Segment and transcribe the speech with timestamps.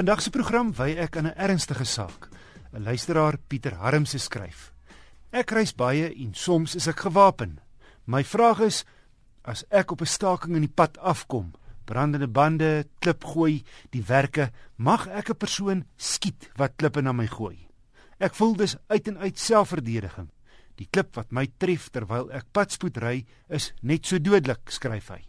[0.00, 2.28] Vandag se program wy ek aan 'n ernstige saak.
[2.72, 4.72] 'n Luisteraar Pieter Harms skryf:
[5.30, 7.60] Ek reis baie en soms is ek gewapen.
[8.06, 8.84] My vraag is
[9.44, 11.52] as ek op 'n staking in die pad afkom,
[11.84, 17.26] brandende bande, klip gooi, die werke, mag ek 'n persoon skiet wat klippe na my
[17.26, 17.68] gooi?
[18.18, 20.30] Ek voel dis uit en uit selfverdediging.
[20.76, 25.24] Die klip wat my tref terwyl ek padspoed ry, is net so dodelik, skryf hy.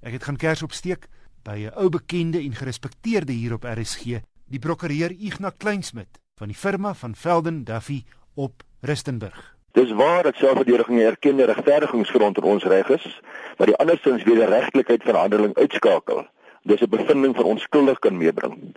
[0.00, 1.08] Ek het gaan kers opsteek
[1.48, 4.20] by 'n ou bekende en gerespekteerde hier op RSG,
[4.52, 8.02] die prokureur Ignas Kleinsmid van die firma van Velden Duffy
[8.34, 9.56] op Rustenburg.
[9.72, 13.20] Dis waar dat selfverdediging 'n erkende regverdigingsgrond in ons reg is,
[13.56, 16.26] maar die andersins wederregtelikheid van handeling uitskakel.
[16.62, 18.76] Dis 'n bevinding van onskuldig kan meebring.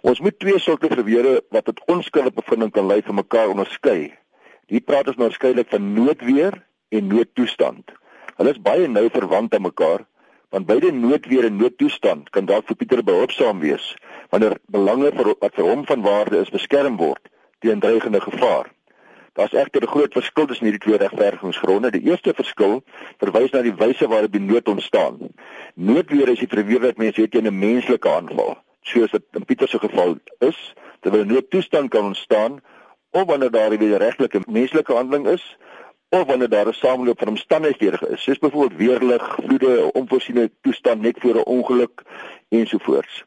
[0.00, 4.12] Ons moet twee soorte verweere wat tot onskuldige bevinding kan lei van mekaar onderskei.
[4.66, 7.92] Hier praat ons nou skielik van noodweer en noodtoestand.
[8.36, 10.06] Hulle is baie nou verwant aan mekaar
[10.48, 13.92] want beide noodweer en noodtoestand kan dalk vir Pieter behulpsaam wees
[14.32, 17.28] wanneer belange vir wat vir hom van waarde is beskerm word
[17.64, 18.70] teen dreigende gevaar.
[19.38, 21.90] Daar's egter 'n groot verskil tussen hierdie twee regverdigingsgronde.
[21.90, 22.82] Die eerste verskil
[23.18, 25.18] verwys na die wyse waarop die nood ontstaan.
[25.74, 29.68] Noodweer is die verweer wat mense het teen 'n menslike aanval, soos dit in Pieter
[29.68, 32.60] se geval is, terwyl 'n noodtoestand kan ontstaan
[33.10, 35.56] of wanneer daar 'n regtelike menslike handeling is
[36.08, 41.16] of wanneer daar 'n sameloop van omstandighede is, soos byvoorbeeld weerlig, vloede, onvoorsiene toestand net
[41.20, 42.02] voor 'n ongeluk
[42.48, 43.24] ensovoorts.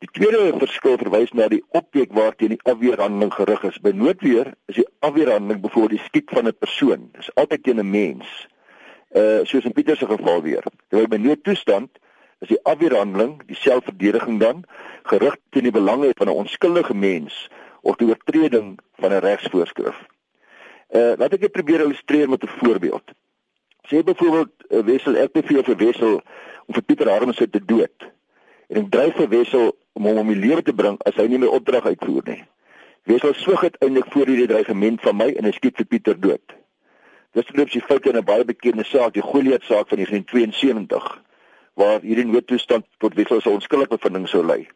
[0.00, 3.80] Die tweede verskil verwys na die objek waarteen die afweerhandeling gerig is.
[3.84, 7.08] By noodweer is die afweerhandeling byvoorbeeld die skiet van 'n persoon.
[7.12, 8.48] Dit is altyd teen 'n mens.
[9.12, 10.64] Uh soos in Pieter se geval weer.
[10.88, 11.98] Terwyl by noodtoestand
[12.38, 14.64] is die afweerhandeling, die selfverdediging dan,
[15.02, 17.50] gerig teen die belange van 'n onskuldige mens
[17.80, 20.00] of die oortreding van 'n regsvoorskrif.
[20.90, 23.12] Uh laat ek dit probeer illustreer met 'n voorbeeld.
[23.86, 26.22] Sê byvoorbeeld uh, Wessel ek beveel vir Wessel
[26.66, 28.06] om vir Pieter Harms te dood.
[28.68, 31.38] En ek dryf vir Wessel om hom om die lewe te bring as hy nie
[31.38, 32.42] my opdrag uitvoer nie.
[33.02, 36.54] Wessel swig uiteindelik voor hierdie dreigement van my en hy skiet vir Pieter dood.
[37.34, 41.22] Dis loop sy fout in 'n baie bekende saak, die Goliat saak van 1972
[41.74, 44.68] waar hierdie noodtoestand tot Wessel se onskuldige bevinding sou lei.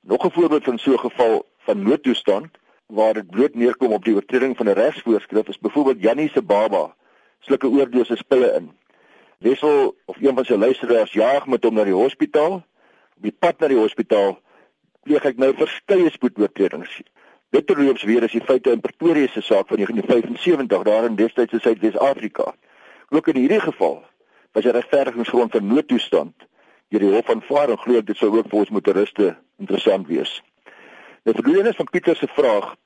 [0.00, 2.48] Nog 'n voorbeeld van so 'n geval van noodtoestand
[2.90, 6.94] waar dit bloot neerkom op die oortreding van 'n regsvoorskrif is byvoorbeeld Jannie se baba
[7.40, 8.70] slukke oordose pille in.
[9.38, 12.60] Wessel of een van sy luisteraars jaag met hom na die hospitaal.
[13.16, 14.38] Op die pad na die hospitaal
[15.02, 17.00] pleeg ek nou verskeie spoedoortredings.
[17.50, 21.58] Dit terloops weer is die feite in Pretoria se saak van 1975 daar in destydse
[21.58, 22.54] Suidwes-Afrika.
[23.08, 24.04] Ook in hierdie geval
[24.52, 26.46] was die regverdigingsgrond vir noodtoestand
[26.90, 30.40] deur die hof van Vaar en glo dit sou ook vir ons motoriste interessant wees.
[31.22, 32.76] Die verdediging van Pieter se vraag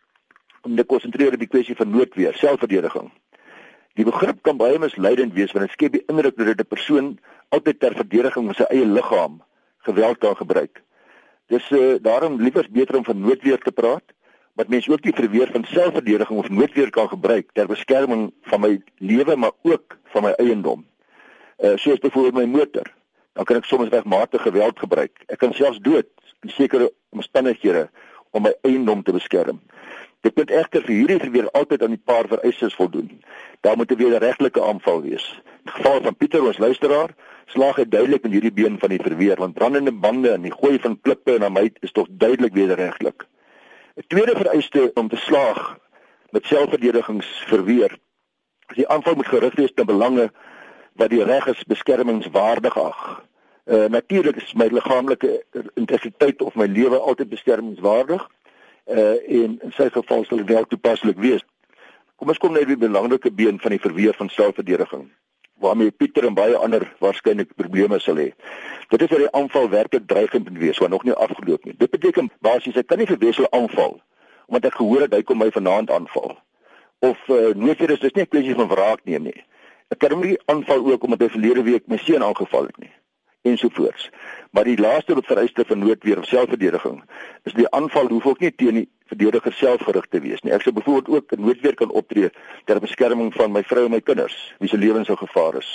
[0.62, 3.12] om te konsentreer op die kwessie van noodweer, selfverdediging.
[3.95, 7.19] Die begrip kan baie misleidend wees want dit skep die indruk dat 'n persoon
[7.55, 9.43] altyd ter verdediging van sy eie liggaam
[9.87, 10.83] geweld kan gebruik.
[11.47, 14.03] Dis uh, daarom liewer beter om van noodweer te praat,
[14.55, 18.83] wat mense ook die verweer van selfverdediging of noodweer kan gebruik ter beskerming van my
[18.99, 20.87] lewe maar ook van my eiendom.
[21.59, 22.91] Uh soos byvoorbeeld my motor.
[23.33, 25.23] Dan kan ek soms regmatig geweld gebruik.
[25.27, 26.06] Ek kan selfs dood
[26.43, 27.91] in sekere omstandighede
[28.34, 29.61] om my eiendom te beskerm.
[30.27, 33.11] Dit moet egter vir hierdie verweer altyd aan die paar vereistes voldoen.
[33.61, 35.27] Daar moet 'n wederregtelike aanval wees.
[35.65, 37.15] In geval van Pieter ons luisteraar,
[37.47, 40.78] slaag hy duidelik in hierdie been van die verweer want brandende bande en die gooi
[40.78, 43.27] van klippe na my is tog duidelik wederregtelik.
[43.97, 45.78] 'n Tweede vereiste om te slaag
[46.31, 47.99] met selfverdedigingsverweer
[48.69, 50.33] is die aanval moet gerig wees ten belange
[50.94, 53.25] wat die reg is beskermingswaardig ag.
[53.64, 55.44] Uh, Natuurlik is my liggaamlike
[55.75, 58.30] integriteit of my lewe altyd beskermingswaardig.
[58.84, 61.44] Uh en in sy geval sal dit wel toepaslik wees.
[62.20, 65.06] Kom ons kom net by die belangrike been van die verweer van selfverdediging
[65.64, 68.26] waarmee Pieter en baie ander waarskynlik probleme sal hê.
[68.91, 71.76] Dit is dat die aanval werklik dreigend moet wees, wat nog nie afgeloop nie.
[71.78, 73.96] Dit beteken basies ek kan nie vir Wessel aanval
[74.44, 76.34] omdat ek gehoor het hy kom my vanaand aanval.
[77.00, 79.41] Of uh, noodweer is dis nie 'n kwessie van wraak neem nie.
[79.88, 82.92] Ek kan hom nie aanval ook omdat hy verlede week my seun aangeval het nie
[83.44, 84.10] ensovoorts.
[84.50, 87.02] Maar die laaste wat vereiste vir noodweer of selfverdediging
[87.49, 90.52] is die aanval hoef ook nie teen die verdediger self gerig te wees nie.
[90.56, 92.31] Ek sou byvoorbeeld ook in noodweer kan optree
[92.70, 95.75] ter beskerming van my vrou en my kinders wie se lewens in gevaar is.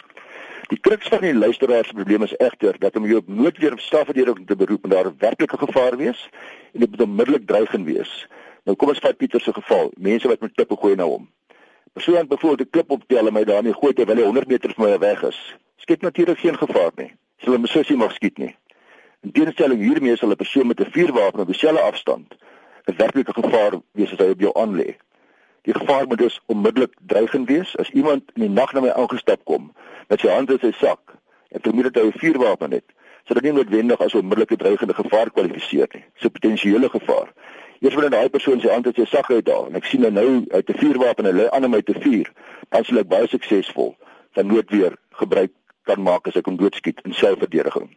[0.73, 4.47] Die kruks van die luisteraar se probleem is egter dat om jou noodweer of selfverdediging
[4.49, 6.29] te beroep en daar 'n werklike gevaar wees
[6.73, 8.27] en dit moet onmiddellik dreigend wees.
[8.65, 11.29] Nou kom ons vat Pieter se geval, mense wat met klippe gooi na hom.
[11.93, 14.97] Persoon byvoorbeeld 'n klip optel en my daarmee gooi terwyl hy 100 meter van my
[14.97, 15.55] weg is.
[15.75, 18.55] Skep natuurlik geen gevaar nie sal 'n missie mag skiet nie.
[19.23, 22.35] In teenstelling hiermee sal 'n persoon met 'n vuurwapen op dieselfde afstand
[22.85, 24.95] 'n werklike gevaar wees as hy op jou aanlê.
[25.61, 29.43] Die gevaar moet dus onmiddellik dreigend wees as iemand in die nag na my aangestap
[29.43, 29.73] kom
[30.07, 30.99] met sy hand in sy sak
[31.49, 32.85] en vermoed dat hy 'n vuurwapen het,
[33.25, 36.03] sou dit nie noodwendig as 'n onmiddellike dreigende gevaar kwalifiseer nie.
[36.13, 37.33] Dis 'n potensiële gevaar.
[37.79, 40.45] Eers wanneer daai persoon sy hand uit sy sak uithaal en ek sien nou nou
[40.49, 42.31] uit 'n vuurwapen en hy aan om uit te vuur,
[42.69, 43.95] dan sal ek baie suksesvol
[44.31, 45.51] van noodweer gebruik
[45.89, 47.89] kan maak as ek hom doodskiet in selfverdediging.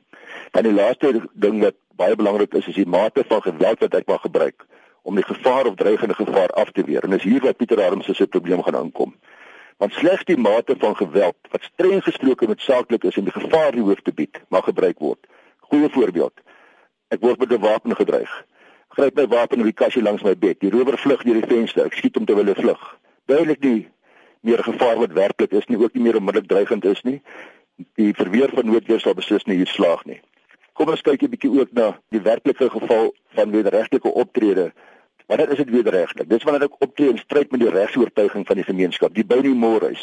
[0.57, 1.13] Dan die laaste
[1.45, 4.65] ding wat baie belangrik is, is die mate van geweld wat ek mag gebruik
[5.03, 7.05] om die gevaar of dreigende gevaar af te weer.
[7.05, 9.15] En dis hier waar Pieter Arms se probleem gaan aankom.
[9.83, 13.83] Want slegs die mate van geweld wat streng gesproke noodsaaklik is om die gevaar die
[13.83, 15.27] hoof te bied, mag gebruik word.
[15.73, 16.45] Goeie voorbeeld.
[17.11, 18.33] Ek word met 'n wapen gedreig.
[18.95, 20.61] Gryp my wapen in die kassie langs my bed.
[20.61, 21.85] Die rower vlug deur die venster.
[21.85, 22.99] Ek skiet hom terwyl hy vlug.
[23.27, 23.89] Duidelik nie
[24.41, 27.23] meer gevaar wat werklik is nie, ook nie meer onmiddellik dreigend is nie.
[27.95, 30.21] Die verweer van noodweer sal beslis nie hier slaag nie.
[30.73, 34.73] Kom ons kyk 'n bietjie ook na die werklike geval van wederregtelike optrede
[35.27, 36.29] Wanneer is dit wederregtelik?
[36.29, 39.15] Dis wanneer ek optree in stryd met die regsoortuiging van die gemeenskap.
[39.15, 40.03] Die bou nie môreis.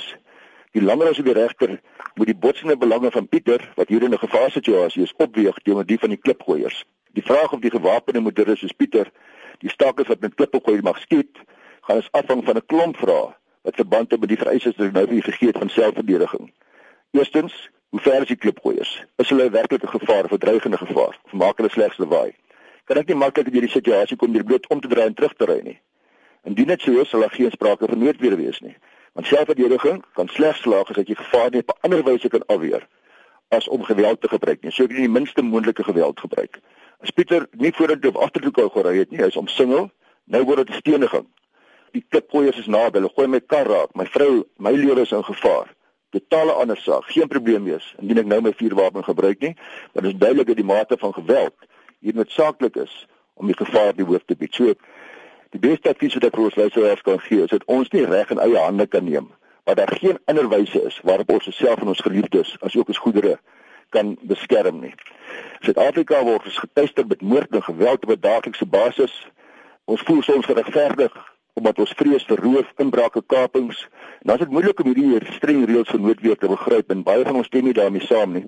[0.73, 1.75] Die langer as die regter
[2.15, 5.99] moet die botsende belange van Pieter wat hier in 'n gevaarsituasie is opweeg teenoor die
[5.99, 6.85] van die klipgooiers.
[7.13, 9.11] Die vraag of die gewapende moeder is soos Pieter
[9.59, 11.37] die stakers wat met klippe gooi mag skiet,
[11.81, 15.07] gaan as afhang van 'n klomp vrae wat verband het met die vereistes wat nou
[15.07, 16.51] vir vergeet van selfverdediging.
[17.11, 19.05] Eerstens, hoe ver is die klipgooiers?
[19.15, 22.33] Is hulle werklik 'n gevaar, 'n verdreigende gevaar of maak hulle slegs lawaai?
[22.89, 25.35] kan ek nie maklik deur die situasie kom deur bloot om te draai en terug
[25.37, 25.75] te ry nie.
[26.49, 28.73] Indien dit so is, sal daar geen sprake van noodweer wees nie.
[29.13, 32.87] Want selfverdediging kan slegs slaag as jy gevaar net op 'n ander wyse kan afweer
[33.53, 34.71] as om geweld te gebruik nie.
[34.71, 36.59] So ek het die minste moontlike geweld gebruik.
[37.01, 39.91] As Pieter nie vorentoe of agtertoe kon gery het nie, hy is omsingel.
[40.25, 41.27] Nou word dit 'n steniging.
[41.91, 42.97] Die klipgooiers is naby.
[42.97, 43.93] Hulle gooi my kar raak.
[43.95, 45.75] My vrou, my lewe is in gevaar.
[46.09, 47.05] Totale ander saak.
[47.05, 49.53] Geen probleem wees indien ek nou my vuurwapen gebruik nie,
[49.93, 51.67] want dit is duidelik dat die mate van geweld
[51.99, 54.55] hier noodsaaklik is om die gevaar die hoof te bied.
[54.55, 54.73] So
[55.53, 58.33] die beste advies wat ek vir ons luisteraars kan gee is dat ons nie reg
[58.33, 59.29] in eie hande kan neem,
[59.65, 63.03] maar daar geen ander wyse is waarop ons osself en ons geliefdes as ook ons
[63.05, 63.37] goedere
[63.93, 64.93] kan beskerm nie.
[65.65, 69.13] Suid-Afrika word getuister met moord en geweld op 'n daaglikse basis.
[69.85, 71.13] Ons voel soms geregverdig
[71.59, 73.85] omdat ons vrees vir roof, inbrake, kapings.
[74.27, 77.39] Nou is dit moeilik om hierdie streng reëls vir noodweer te begryp en baie van
[77.41, 78.45] ons stem nie daarmee saam nie.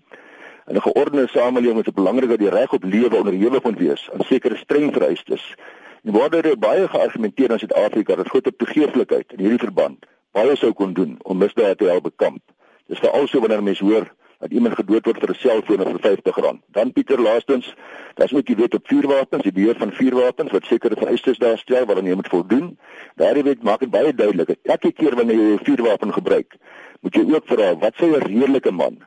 [0.68, 4.10] In 'n geordende samelewing is dit belangrik dat die reg op lewe onderhewig moet wees
[4.14, 5.56] aan sekere streng vereistes.
[6.04, 10.72] En word daar baie geargumenteer in Suid-Afrika dat groot toegeeflikheid in hierdie verband baie sou
[10.74, 12.42] kon doen om misdaad te help bekamp.
[12.88, 14.08] Dis veral so wanneer mense hoor
[14.42, 16.60] dat iemand gedood word vir 'n selfoon of vir R50.
[16.72, 17.76] Dan Pieter laastens,
[18.16, 21.86] daar's ook die wet op vuurwapens, die beheer van vuurwapens wat sekere vereistes daar stel
[21.86, 22.78] waaraan jy moet voldoen.
[23.16, 26.56] Daardie wet maak dit baie duidelik dat elke keer wanneer jy 'n vuurwapen gebruik,
[27.02, 28.98] moet jy ook vra wat sou 'n redelike man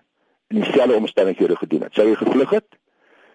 [0.49, 1.95] in dieselfde omstandighede gedoen het.
[1.95, 2.69] Sou hy gevlug het?